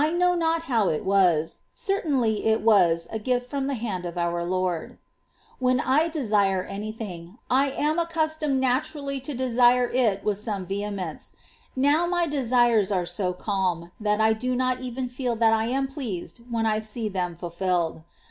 [0.03, 4.17] I know not how it was; certainly it was a gift from the hand of
[4.17, 4.97] our Lord.
[5.59, 5.59] 10.
[5.59, 8.73] When I desire any thins:, I am accustomed ^°' Desu es.
[8.73, 11.33] naturally to desire it with some vehemence;
[11.75, 15.85] now my desires are so calm, that I do not even feel that I am
[15.85, 18.01] pleased when I see them fulfilled.